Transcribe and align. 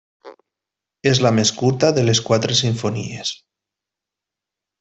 És 1.11 1.21
la 1.25 1.31
més 1.41 1.51
curta 1.59 1.91
de 1.99 2.07
les 2.09 2.23
quatre 2.31 2.57
simfonies. 2.63 3.37